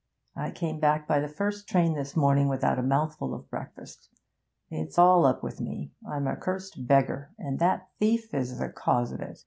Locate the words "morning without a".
2.17-2.81